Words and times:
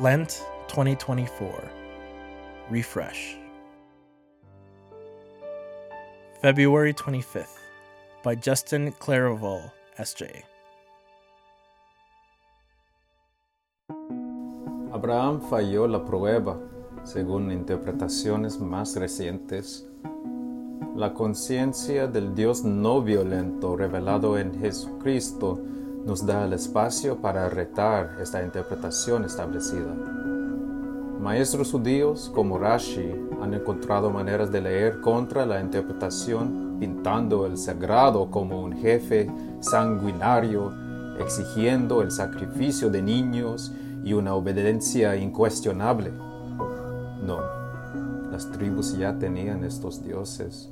Lent 0.00 0.42
2024 0.74 1.70
Refresh. 2.68 3.36
February 6.42 6.92
25th 6.92 7.46
by 8.24 8.34
Justin 8.34 8.90
Claraval, 8.98 9.70
SJ. 9.96 10.42
Abraham 14.92 15.40
falló 15.48 15.86
la 15.86 16.04
prueba, 16.04 16.58
según 17.04 17.52
interpretaciones 17.52 18.58
más 18.58 18.96
recientes. 18.96 19.86
La 20.96 21.14
conciencia 21.14 22.08
del 22.08 22.34
Dios 22.34 22.64
no 22.64 23.00
violento 23.00 23.76
revelado 23.76 24.38
en 24.38 24.58
Jesucristo 24.58 25.60
nos 26.04 26.26
da 26.26 26.44
el 26.44 26.52
espacio 26.52 27.16
para 27.16 27.48
retar 27.48 28.18
esta 28.20 28.42
interpretación 28.42 29.24
establecida. 29.24 29.94
Maestros 31.20 31.72
judíos 31.72 32.30
como 32.34 32.58
Rashi 32.58 33.14
han 33.40 33.54
encontrado 33.54 34.10
maneras 34.10 34.52
de 34.52 34.60
leer 34.60 35.00
contra 35.00 35.46
la 35.46 35.60
interpretación 35.60 36.76
pintando 36.78 37.46
el 37.46 37.56
sagrado 37.56 38.30
como 38.30 38.60
un 38.60 38.76
jefe 38.76 39.30
sanguinario, 39.60 40.72
exigiendo 41.18 42.02
el 42.02 42.10
sacrificio 42.10 42.90
de 42.90 43.00
niños 43.00 43.72
y 44.04 44.12
una 44.12 44.34
obediencia 44.34 45.16
incuestionable. 45.16 46.10
No, 47.22 47.38
las 48.30 48.50
tribus 48.50 48.98
ya 48.98 49.18
tenían 49.18 49.64
estos 49.64 50.04
dioses 50.04 50.70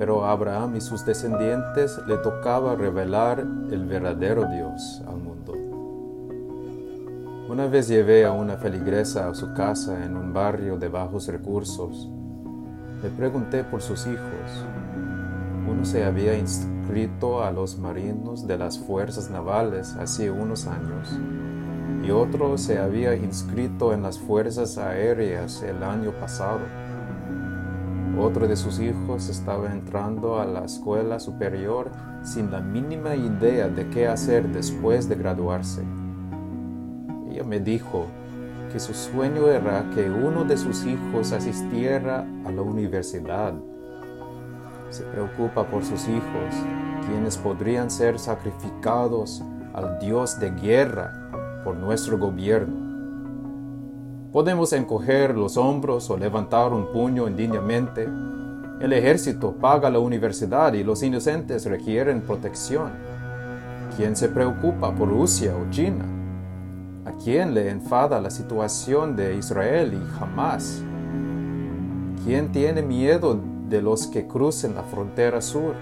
pero 0.00 0.24
a 0.24 0.32
Abraham 0.32 0.76
y 0.76 0.80
sus 0.80 1.04
descendientes 1.04 2.00
le 2.06 2.16
tocaba 2.16 2.74
revelar 2.74 3.40
el 3.40 3.84
verdadero 3.84 4.46
Dios 4.46 5.02
al 5.06 5.18
mundo. 5.18 5.52
Una 7.50 7.66
vez 7.66 7.86
llevé 7.86 8.24
a 8.24 8.32
una 8.32 8.56
feligresa 8.56 9.28
a 9.28 9.34
su 9.34 9.52
casa 9.52 10.02
en 10.02 10.16
un 10.16 10.32
barrio 10.32 10.78
de 10.78 10.88
bajos 10.88 11.26
recursos. 11.26 12.08
Le 13.02 13.10
pregunté 13.10 13.62
por 13.62 13.82
sus 13.82 14.06
hijos. 14.06 14.64
Uno 15.68 15.84
se 15.84 16.02
había 16.02 16.34
inscrito 16.34 17.44
a 17.44 17.50
los 17.50 17.76
marinos 17.76 18.46
de 18.46 18.56
las 18.56 18.78
fuerzas 18.78 19.28
navales 19.28 19.96
hace 19.96 20.30
unos 20.30 20.66
años 20.66 21.10
y 22.02 22.10
otro 22.10 22.56
se 22.56 22.78
había 22.78 23.14
inscrito 23.14 23.92
en 23.92 24.02
las 24.02 24.18
fuerzas 24.18 24.78
aéreas 24.78 25.62
el 25.62 25.82
año 25.82 26.12
pasado. 26.12 26.60
Otro 28.20 28.46
de 28.46 28.54
sus 28.54 28.80
hijos 28.80 29.30
estaba 29.30 29.72
entrando 29.72 30.38
a 30.38 30.44
la 30.44 30.66
escuela 30.66 31.18
superior 31.18 31.90
sin 32.22 32.50
la 32.50 32.60
mínima 32.60 33.16
idea 33.16 33.68
de 33.68 33.88
qué 33.88 34.06
hacer 34.08 34.46
después 34.48 35.08
de 35.08 35.14
graduarse. 35.14 35.82
Ella 37.30 37.44
me 37.44 37.60
dijo 37.60 38.08
que 38.70 38.78
su 38.78 38.92
sueño 38.92 39.48
era 39.48 39.88
que 39.94 40.10
uno 40.10 40.44
de 40.44 40.58
sus 40.58 40.84
hijos 40.84 41.32
asistiera 41.32 42.26
a 42.44 42.52
la 42.52 42.60
universidad. 42.60 43.54
Se 44.90 45.02
preocupa 45.04 45.64
por 45.64 45.82
sus 45.82 46.06
hijos, 46.06 46.54
quienes 47.06 47.38
podrían 47.38 47.90
ser 47.90 48.18
sacrificados 48.18 49.42
al 49.72 49.98
Dios 49.98 50.38
de 50.38 50.50
guerra 50.50 51.30
por 51.64 51.74
nuestro 51.74 52.18
gobierno. 52.18 52.89
Podemos 54.32 54.72
encoger 54.72 55.36
los 55.36 55.56
hombros 55.56 56.08
o 56.08 56.16
levantar 56.16 56.72
un 56.72 56.86
puño 56.92 57.26
indignamente. 57.26 58.08
El 58.80 58.92
ejército 58.92 59.56
paga 59.60 59.90
la 59.90 59.98
universidad 59.98 60.72
y 60.74 60.84
los 60.84 61.02
inocentes 61.02 61.64
requieren 61.66 62.20
protección. 62.20 62.92
¿Quién 63.96 64.14
se 64.14 64.28
preocupa 64.28 64.94
por 64.94 65.08
Rusia 65.08 65.52
o 65.56 65.68
China? 65.72 66.04
¿A 67.04 67.10
quién 67.24 67.54
le 67.54 67.70
enfada 67.70 68.20
la 68.20 68.30
situación 68.30 69.16
de 69.16 69.34
Israel 69.34 69.94
y 69.94 70.22
Hamas? 70.22 70.80
¿Quién 72.24 72.52
tiene 72.52 72.82
miedo 72.82 73.36
de 73.68 73.82
los 73.82 74.06
que 74.06 74.28
crucen 74.28 74.76
la 74.76 74.84
frontera 74.84 75.40
sur? 75.40 75.74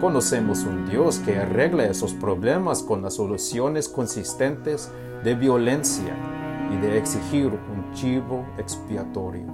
Conocemos 0.00 0.64
un 0.64 0.84
Dios 0.90 1.20
que 1.20 1.38
arregla 1.38 1.84
esos 1.84 2.12
problemas 2.12 2.82
con 2.82 3.02
las 3.02 3.14
soluciones 3.14 3.88
consistentes 3.88 4.90
de 5.22 5.34
violencia 5.36 6.35
y 6.72 6.76
de 6.76 6.98
exigir 6.98 7.46
un 7.46 7.92
chivo 7.94 8.44
expiatorio. 8.58 9.46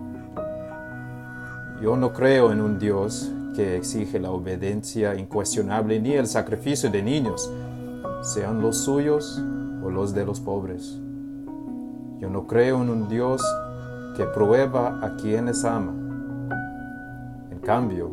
Yo 1.83 1.97
no 1.97 2.13
creo 2.13 2.53
en 2.53 2.61
un 2.61 2.79
Dios 2.79 3.31
que 3.55 3.77
exige 3.77 4.19
la 4.19 4.31
obediencia 4.31 5.15
incuestionable 5.15 6.01
ni 6.01 6.13
el 6.13 6.27
sacrificio 6.27 6.91
de 6.91 7.03
niños, 7.03 7.51
sean 8.23 8.63
los 8.63 8.79
suyos 8.79 9.43
o 9.85 9.91
los 9.91 10.15
de 10.15 10.25
los 10.25 10.41
pobres. 10.41 10.99
Yo 12.19 12.31
no 12.31 12.47
creo 12.47 12.83
en 12.83 12.89
un 12.89 13.09
Dios 13.09 13.43
que 14.17 14.25
prueba 14.25 15.05
a 15.05 15.17
quienes 15.17 15.65
ama. 15.65 15.93
En 17.51 17.59
cambio, 17.59 18.11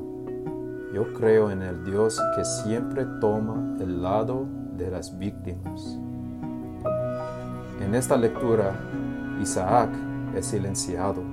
yo 0.93 1.13
creo 1.13 1.51
en 1.51 1.61
el 1.61 1.83
Dios 1.85 2.19
que 2.35 2.43
siempre 2.43 3.05
toma 3.21 3.77
el 3.79 4.01
lado 4.01 4.47
de 4.77 4.89
las 4.89 5.17
víctimas. 5.19 5.99
En 7.79 7.95
esta 7.95 8.17
lectura, 8.17 8.73
Isaac 9.41 9.89
es 10.35 10.47
silenciado. 10.47 11.23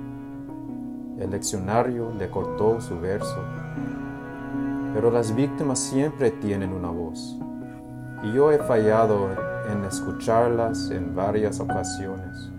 El 1.19 1.31
leccionario 1.31 2.13
le 2.17 2.29
cortó 2.29 2.79
su 2.79 2.97
verso. 2.99 3.43
Pero 4.93 5.11
las 5.11 5.35
víctimas 5.35 5.77
siempre 5.77 6.31
tienen 6.31 6.71
una 6.71 6.89
voz. 6.89 7.37
Y 8.23 8.31
yo 8.31 8.49
he 8.53 8.59
fallado 8.59 9.27
en 9.69 9.83
escucharlas 9.83 10.89
en 10.89 11.13
varias 11.13 11.59
ocasiones. 11.59 12.49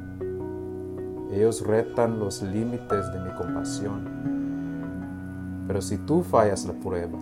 Ellos 1.33 1.67
retan 1.67 2.19
los 2.19 2.43
límites 2.43 3.11
de 3.11 3.21
mi 3.21 3.31
compasión. 3.31 4.05
Pero 5.67 5.81
si 5.81 5.97
tú 5.97 6.23
fallas 6.23 6.67
la 6.67 6.75
prueba, 6.75 7.19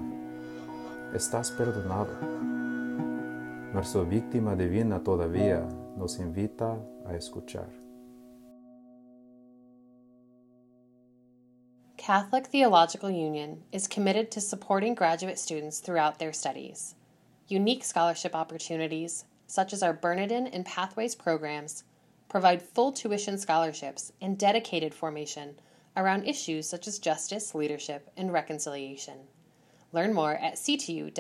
estás 1.15 1.53
perdonado. 1.53 2.11
Nuestra 3.73 4.03
víctima 4.03 4.57
divina 4.57 4.99
todavía 4.99 5.63
nos 5.97 6.19
invita 6.19 6.79
a 7.07 7.15
escuchar. 7.15 7.69
Catholic 11.97 12.47
Theological 12.47 13.11
Union 13.11 13.65
is 13.73 13.89
committed 13.89 14.31
to 14.31 14.41
supporting 14.41 14.95
graduate 14.95 15.39
students 15.39 15.81
throughout 15.81 16.19
their 16.19 16.33
studies. 16.33 16.95
Unique 17.49 17.83
scholarship 17.83 18.35
opportunities, 18.35 19.25
such 19.47 19.73
as 19.73 19.83
our 19.83 19.93
Bernardin 19.93 20.47
and 20.47 20.65
Pathways 20.65 21.15
programs, 21.15 21.85
provide 22.29 22.63
full 22.63 22.93
tuition 22.93 23.39
scholarships 23.39 24.13
and 24.21 24.39
dedicated 24.39 24.95
formation 24.95 25.59
around 25.97 26.25
issues 26.25 26.69
such 26.69 26.87
as 26.87 26.99
justice, 26.99 27.55
leadership, 27.55 28.11
and 28.17 28.33
reconciliation. 28.33 29.19
Learn 29.93 30.13
more 30.13 30.35
at 30.35 30.55
ctu.edu/isn. 30.57 31.13